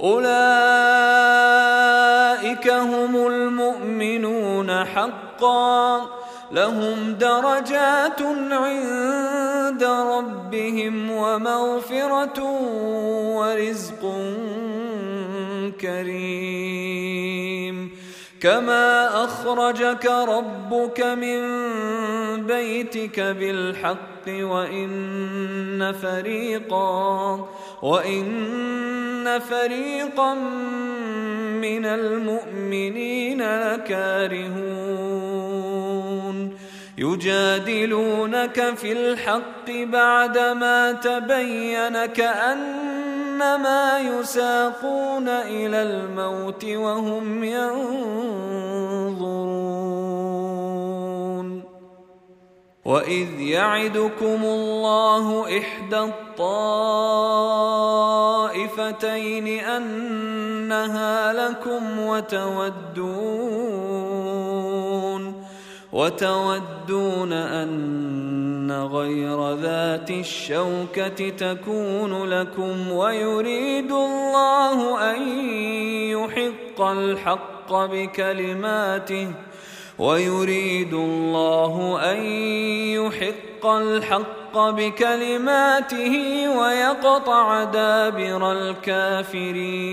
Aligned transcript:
أولئك 0.00 0.28
هم 2.68 3.26
المؤمنون 3.26 4.84
حقا. 4.84 6.22
لهم 6.52 7.12
درجات 7.20 8.22
عند 8.52 9.84
ربهم 9.84 11.10
ومغفرة 11.10 12.42
ورزق 13.36 14.02
كريم. 15.80 17.71
كما 18.42 19.24
اخرجك 19.24 20.06
ربك 20.06 21.00
من 21.00 21.42
بيتك 22.46 23.20
بالحق 23.20 24.28
وان 24.28 25.92
فريقا 25.92 27.48
وان 27.82 29.38
فريقا 29.38 30.34
من 31.62 31.84
المؤمنين 31.86 33.42
لكارهون 33.42 34.92
يجادلونك 36.98 38.74
في 38.76 38.92
الحق 38.92 39.70
بعدما 39.70 40.92
تبين 40.92 42.06
كانما 43.42 43.98
يساقون 43.98 45.28
إلى 45.28 45.82
الموت 45.82 46.64
وهم 46.64 47.44
ينظرون. 47.44 47.82
وإذ 52.84 53.40
يعدكم 53.40 54.40
الله 54.44 55.58
إحدى 55.58 55.98
الطائفتين 55.98 56.44
أنها 59.64 61.32
لكم 61.32 61.98
وتودون. 61.98 63.52
وتودون 65.92 67.32
أن 67.32 68.72
غير 68.72 69.54
ذات 69.54 70.10
الشوكة 70.10 71.28
تكون 71.28 72.24
لكم 72.24 72.92
ويريد 72.92 73.92
الله 73.92 75.10
أن 75.12 75.22
يحق 76.08 76.80
الحق 76.80 77.72
بكلماته 77.72 79.28
ويريد 79.98 80.94
الله 80.94 82.00
أن 82.12 82.16
يحق 82.96 83.66
الحق 83.66 84.58
بكلماته 84.58 86.48
ويقطع 86.58 87.64
دابر 87.64 88.52
الكافرين 88.52 89.92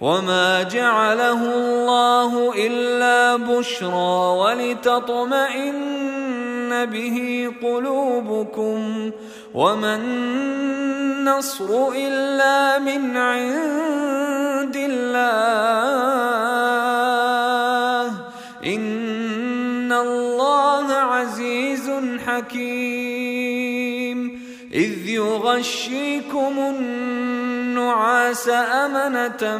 وما 0.00 0.62
جعله 0.62 1.42
الله 1.54 2.54
الا 2.54 3.36
بشرى 3.36 4.38
ولتطمئن 4.38 5.88
به 6.86 7.50
قلوبكم 7.62 9.10
وما 9.54 9.96
النصر 9.96 11.88
الا 11.96 12.78
من 12.78 13.16
عند 13.16 14.76
الله 14.76 15.58
ان 18.66 19.92
الله 19.92 20.92
عزيز 20.92 21.90
حكيم 22.26 23.58
اذ 24.74 25.08
يغشيكم 25.08 26.58
النعاس 27.98 28.48
امنه 28.48 29.58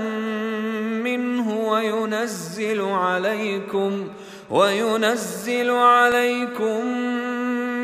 منه 1.03 1.69
وينزل 1.69 2.81
عليكم 2.81 4.09
وينزل 4.51 5.71
عليكم 5.71 6.85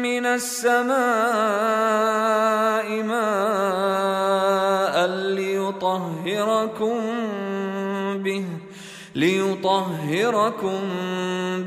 من 0.02 0.26
السماء 0.26 0.94
ماء 3.02 5.06
ليطهركم 5.34 7.00
به 8.22 8.46
ليطهركم 9.14 10.80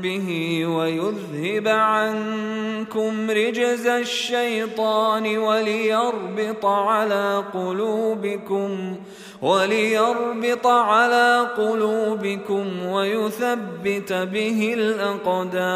به 0.02 0.28
ويذهب 0.66 1.68
عنكم 1.68 3.30
رجز 3.30 3.86
الشيطان 3.86 5.38
وليربط 5.38 6.66
على 6.66 7.44
قلوبكم 7.54 8.96
وليربط 9.42 10.66
على 10.66 11.46
قلوبكم 11.56 12.86
ويثبت 12.86 14.12
به 14.12 14.74
الأقدام. 14.78 15.70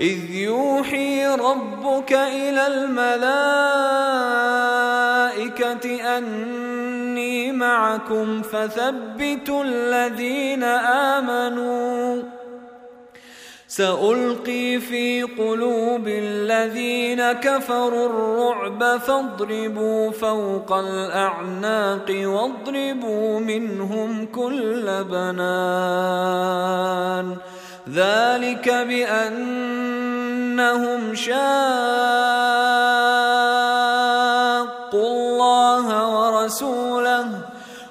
إذ 0.00 0.30
يوحي 0.30 1.26
ربك 1.26 2.12
إلى 2.12 2.66
الملائكة 2.66 3.44
أني 6.18 6.93
معكم 7.58 8.42
فثبتوا 8.42 9.64
الذين 9.64 10.62
آمنوا. 11.14 12.22
سألقي 13.68 14.80
في 14.80 15.22
قلوب 15.22 16.08
الذين 16.08 17.32
كفروا 17.32 18.06
الرعب 18.06 19.00
فاضربوا 19.00 20.10
فوق 20.10 20.72
الأعناق 20.72 22.06
واضربوا 22.10 23.40
منهم 23.40 24.26
كل 24.26 25.04
بنان. 25.10 26.56
ذلك 27.94 28.68
بأنهم 28.88 30.14
شاقوا 31.14 31.34
الله 34.94 35.86
ورسوله 36.16 36.93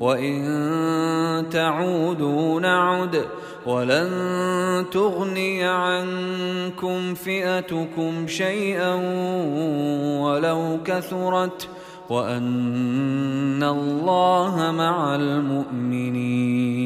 وان 0.00 1.48
تعودوا 1.50 2.60
نعد 2.60 3.24
ولن 3.66 4.10
تغني 4.90 5.64
عنكم 5.64 7.14
فئتكم 7.14 8.26
شيئا 8.26 8.94
ولو 10.20 10.78
كثرت 10.84 11.68
وان 12.10 13.62
الله 13.62 14.72
مع 14.72 15.14
المؤمنين 15.14 16.85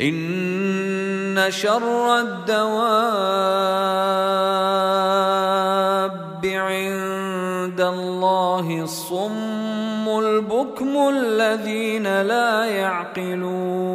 إن 0.00 1.46
شر 1.48 2.18
الدواب 2.18 2.80
عند 6.44 7.80
الله 7.80 8.82
الصم 8.82 10.08
البكم 10.18 11.08
الذين 11.08 12.22
لا 12.22 12.64
يعقلون. 12.64 13.90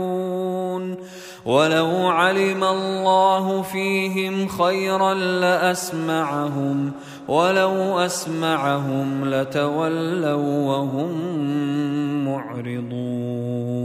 ولو 1.45 2.07
علم 2.07 2.63
الله 2.63 3.61
فيهم 3.61 4.47
خيرا 4.47 5.13
لأسمعهم 5.13 6.91
ولو 7.27 7.99
أسمعهم 7.99 9.29
لتولوا 9.29 10.67
وهم 10.67 11.11
معرضون. 12.25 13.84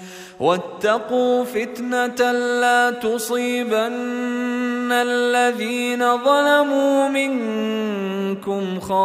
واتقوا 0.41 1.43
فتنة 1.43 2.31
لا 2.31 2.91
تصيبن 2.91 4.91
الذين 4.91 6.17
ظلموا 6.17 7.07
منكم 7.07 8.79
خاصة. 8.79 9.01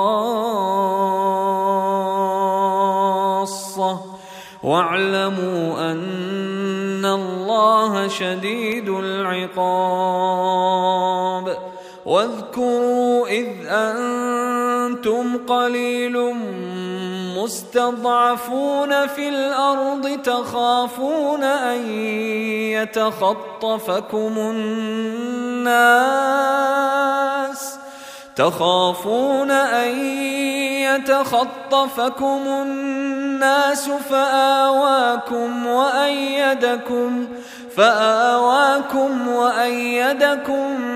واعلموا 4.62 5.92
أن 5.92 7.04
الله 7.04 8.08
شديد 8.08 8.88
العقاب. 8.88 9.56
واذكروا 12.06 13.26
إذ 13.26 13.48
أنتم 13.66 15.38
قليل 15.46 16.16
مستضعفون 17.46 19.06
في 19.06 19.28
الأرض 19.28 20.20
تخافون 20.24 21.42
أن 21.42 21.90
يتخطفكم 22.74 24.34
الناس 24.38 25.76
تخافون 28.36 29.50
أن 29.50 29.98
يتخطفكم 30.86 32.42
الناس 32.46 33.90
فآواكم 33.90 35.66
وأيدكم 35.66 37.28
فآواكم 37.76 39.28
وأيدكم 39.28 40.95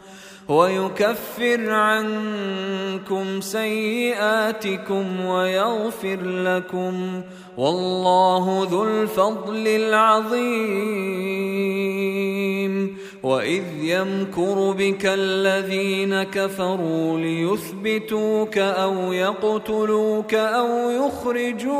ويكفر 0.51 1.69
عنكم 1.69 3.41
سيئاتكم 3.41 5.25
ويغفر 5.25 6.19
لكم 6.21 7.21
والله 7.57 8.67
ذو 8.71 8.83
الفضل 8.83 9.67
العظيم. 9.67 10.91
وإذ 13.23 13.63
يمكر 13.81 14.71
بك 14.71 15.05
الذين 15.05 16.23
كفروا 16.23 17.17
ليثبتوك 17.17 18.57
أو 18.57 19.13
يقتلوك 19.13 20.33
أو 20.33 20.89
يخرجوك. 20.89 21.71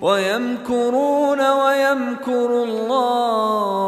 ويمكرون 0.00 1.40
ويمكر 1.50 2.64
الله. 2.64 3.86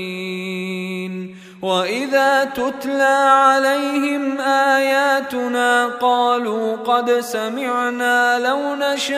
وإذا 1.62 2.44
تتلى 2.44 3.18
عليهم 3.30 4.40
آياتنا 4.40 5.86
قالوا 5.86 6.76
قد 6.76 7.10
سمعنا 7.10 8.38
لو 8.38 8.74
نشاء 8.74 9.14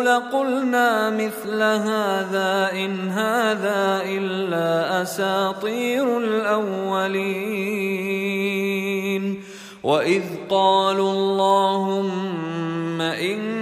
لقلنا 0.00 1.10
مثل 1.10 1.62
هذا 1.62 2.70
إن 2.72 3.08
هذا 3.08 4.02
إلا 4.04 5.02
أساطير 5.02 6.18
الأولين. 6.18 7.42
وإذ 9.82 10.22
قالوا 10.50 11.12
اللهم 11.12 13.00
إن 13.00 13.61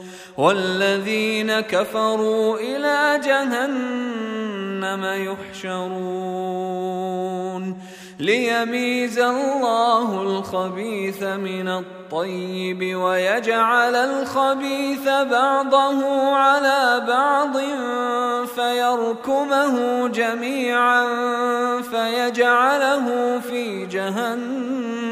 والذين 0.37 1.59
كفروا 1.59 2.57
إلى 2.59 3.19
جهنم 3.25 5.03
يحشرون. 5.61 7.01
ليميز 8.19 9.19
الله 9.19 10.21
الخبيث 10.21 11.23
من 11.23 11.67
الطيب 11.67 12.95
ويجعل 12.95 13.95
الخبيث 13.95 15.07
بعضه 15.07 16.35
على 16.35 17.05
بعض 17.07 17.57
فيركمه 18.45 20.07
جميعا 20.07 21.07
فيجعله 21.81 23.39
في 23.39 23.85
جهنم. 23.85 25.11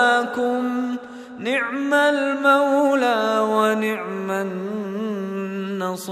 مولاكم 0.21 0.97
نعم 1.39 1.93
المولى 1.93 3.39
ونعم 3.49 4.31
النصير. 4.31 6.11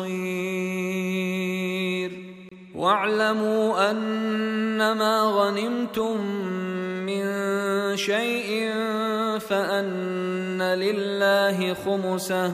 واعلموا 2.76 3.92
أنما 3.92 5.22
غنمتم 5.22 6.26
من 7.06 7.26
شيء 7.98 8.74
فأن 9.40 10.62
لله 10.62 11.74
خمسه. 11.74 12.54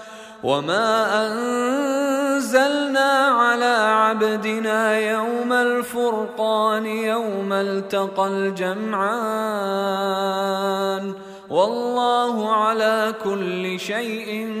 وما 0.43 1.27
أنزلنا 1.27 3.11
على 3.27 3.75
عبدنا 4.05 4.99
يوم 4.99 5.53
الفرقان 5.53 6.85
يوم 6.85 7.53
التقى 7.53 8.27
الجمعان 8.27 9.11
والله 11.49 12.55
على 12.55 13.13
كل 13.23 13.79
شيء 13.79 14.53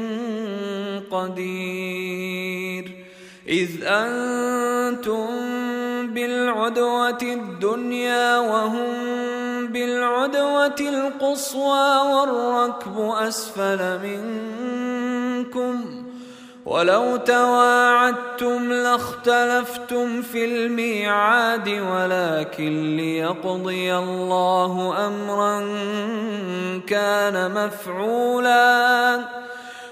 قدير 1.11 2.91
إذ 3.47 3.69
أنتم 3.83 5.27
بالعدوة 6.13 7.21
الدنيا 7.21 8.39
وهم 8.39 8.87
بالعدوة 9.67 10.75
القصوى 10.79 11.97
والركب 12.13 12.99
أسفل 12.99 13.99
منكم 14.03 15.00
ولو 16.65 17.17
تواعدتم 17.17 18.71
لاختلفتم 18.71 20.21
في 20.21 20.45
الميعاد 20.45 21.69
ولكن 21.69 22.95
ليقضي 22.97 23.95
الله 23.95 24.95
أمرا 25.07 25.59
كان 26.87 27.51
مفعولا 27.51 29.19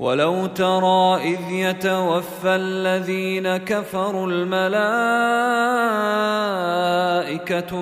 ولو 0.00 0.46
ترى 0.46 1.16
اذ 1.22 1.50
يتوفى 1.50 2.56
الذين 2.56 3.56
كفروا 3.56 4.26
الملائكه 4.26 5.06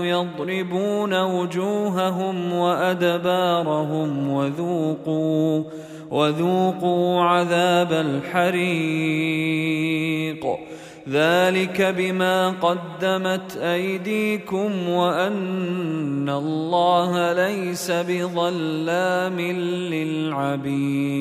يضربون 0.05 1.23
وجوههم 1.23 2.53
وادبارهم 2.53 4.31
وذوقوا 4.31 5.65
وذوقوا 6.11 7.23
عذاب 7.23 7.93
الحريق 7.93 9.39
ذلك 11.11 11.83
بما 11.83 12.51
قدمت 12.51 13.57
أيديكم 13.57 14.89
وأن 14.89 16.29
الله 16.29 17.33
ليس 17.33 17.91
بظلام 17.91 19.41
للعبيد. 19.91 21.19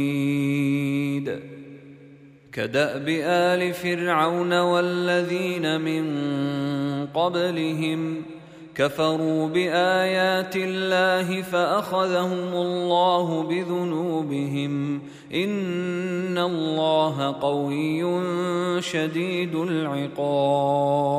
كدأب 2.54 3.10
آل 3.21 3.73
فرعون 3.73 4.54
والذين 4.54 5.82
من 5.82 6.06
قبلهم 7.06 8.21
كفروا 8.77 9.47
بآيات 9.47 10.55
الله 10.55 11.41
فأخذهم 11.41 12.53
الله 12.53 13.43
بذنوبهم. 13.43 15.01
إن 15.33 16.37
الله 16.37 17.35
قوي 17.41 18.21
شديد 18.81 19.55
العقاب. 19.55 21.17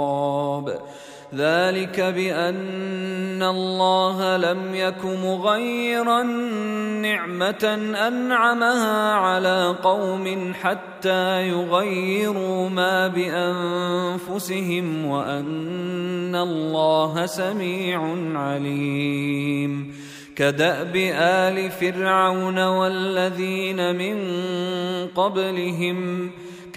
ذلك 1.34 2.00
بأن 2.00 3.42
الله 3.42 4.36
لم 4.36 4.74
يك 4.74 5.04
مغيرا 5.04 6.22
نعمة 7.02 7.78
أنعمها 8.08 9.12
على 9.12 9.76
قوم 9.82 10.52
حتى 10.62 11.48
يغيروا 11.48 12.68
ما 12.68 13.08
بأنفسهم 13.08 15.04
وأن 15.04 16.36
الله 16.36 17.26
سميع 17.26 18.00
عليم. 18.34 19.94
كدأب 20.36 20.96
آل 21.20 21.70
فرعون 21.70 22.58
والذين 22.58 23.96
من 23.96 24.16
قبلهم 25.06 26.30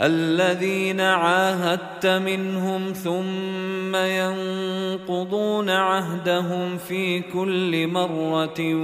الذين 0.00 1.00
عاهدت 1.00 2.06
منهم 2.06 2.92
ثم 2.92 3.96
ينقضون 3.96 5.70
عهدهم 5.70 6.78
في 6.78 7.20
كل 7.20 7.86
مرة 7.86 8.74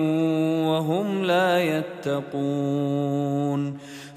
وهم 0.66 1.24
لا 1.24 1.62
يتقون 1.78 3.10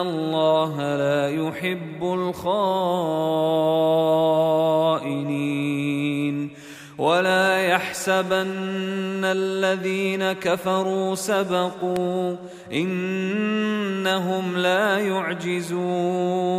الله 0.00 0.96
لا 0.96 1.30
يحب 1.30 2.02
الخائنين 2.02 2.78
ولا 6.98 7.66
يحسبن 7.66 9.24
الذين 9.24 10.32
كفروا 10.32 11.14
سبقوا 11.14 12.36
انهم 12.72 14.56
لا 14.56 14.98
يعجزون 14.98 16.58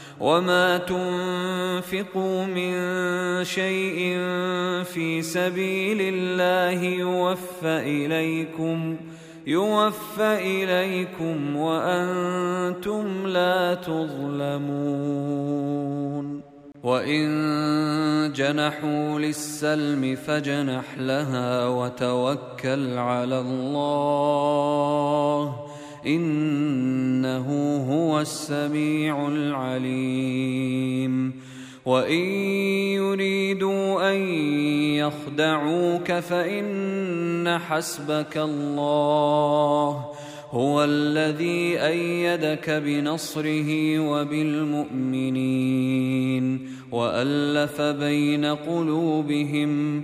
وما 0.21 0.77
تنفقوا 0.77 2.45
من 2.45 2.73
شيء 3.43 4.17
في 4.83 5.21
سبيل 5.21 5.97
الله 6.01 6.83
يوفى 6.83 7.79
إليكم 8.05 8.97
يوفى 9.47 10.37
إليكم 10.41 11.55
وأنتم 11.55 13.27
لا 13.27 13.73
تظلمون 13.73 15.21
وإن 16.83 18.33
جنحوا 18.35 19.19
للسلم 19.19 20.15
فجنح 20.15 20.97
لها 20.97 21.67
وتوكل 21.67 22.97
على 22.97 23.39
الله 23.39 24.51
إنه 26.05 27.47
هو 27.89 28.19
السميع 28.19 29.27
العليم. 29.27 31.33
وإن 31.85 32.23
يريدوا 33.01 34.11
أن 34.11 34.17
يخدعوك 34.95 36.11
فإن 36.11 37.59
حسبك 37.59 38.37
الله 38.37 40.05
هو 40.51 40.83
الذي 40.83 41.79
أيدك 41.79 42.69
بنصره 42.69 43.99
وبالمؤمنين 43.99 45.31
وألف 46.91 47.81
بين 47.81 48.45
قلوبهم 48.45 50.03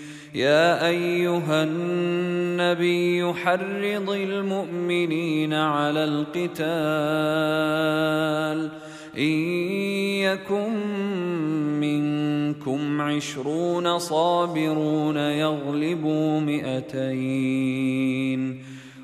يا 0.35 0.87
أيها 0.87 1.63
النبي 1.63 3.33
حرض 3.33 4.09
المؤمنين 4.09 5.53
على 5.53 6.03
القتال. 6.03 6.61
إن 9.17 9.31
يكن 10.23 10.73
منكم 11.79 13.01
عشرون 13.01 13.99
صابرون 13.99 15.17
يغلبوا 15.17 16.39
مئتين. 16.39 17.91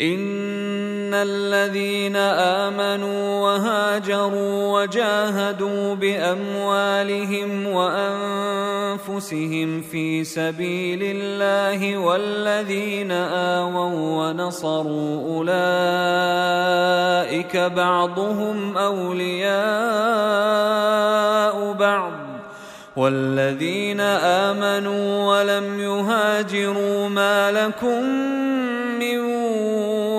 إن 0.00 1.14
الذين 1.14 2.16
آمنوا 2.16 3.40
وهاجروا 3.40 4.80
وجاهدوا 4.80 5.94
بأموالهم 5.94 7.66
وأنفسهم 7.66 9.00
في 9.82 10.24
سبيل 10.24 11.00
الله 11.02 11.98
والذين 11.98 13.12
آووا 13.12 14.30
ونصروا 14.30 15.38
أولئك 15.38 15.56
بعضهم 17.56 18.78
أولياء 18.78 19.60
بعض 21.72 22.12
والذين 22.96 24.00
آمنوا 24.00 25.26
ولم 25.26 25.80
يهاجروا 25.80 27.08
ما 27.08 27.52
لكم 27.52 28.04
من 28.98 29.39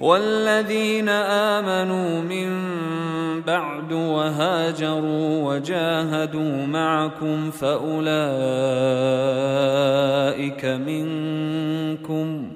والذين 0.00 1.08
آمنوا 1.08 2.20
من 2.20 2.48
بعد 3.42 3.92
وهاجروا 3.92 5.54
وجاهدوا 5.54 6.66
معكم 6.66 7.50
فأولئك 7.50 8.08
منكم 10.64 12.48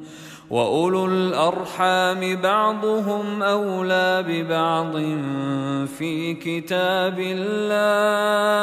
وأولو 0.50 1.07
الأرحام 1.07 2.37
بعضهم 2.37 3.42
أولى 3.42 4.24
ببعض 4.28 4.92
في 5.98 6.35
كتاب 6.35 7.18
الله 7.18 8.62